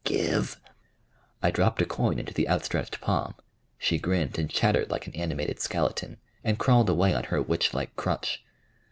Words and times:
Give!" 0.03 0.59
I 1.43 1.51
dropped 1.51 1.79
a 1.79 1.85
coin 1.85 2.17
into 2.17 2.33
the 2.33 2.49
outstretched 2.49 3.01
palm; 3.01 3.35
she 3.77 3.99
grinned 3.99 4.39
and 4.39 4.49
chattered 4.49 4.89
like 4.89 5.05
an 5.05 5.13
animated 5.15 5.59
skeleton, 5.59 6.17
and 6.43 6.57
crawled 6.57 6.89
away 6.89 7.13
on 7.13 7.25
her 7.25 7.39
witch 7.39 7.71
like 7.75 7.95
crutch. 7.95 8.43